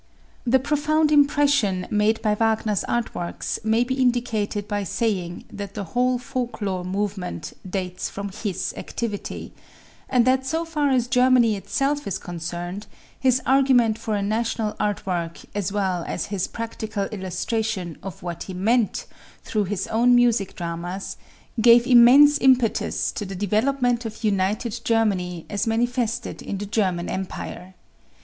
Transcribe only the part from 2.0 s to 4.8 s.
by Wagner's art works may be indicated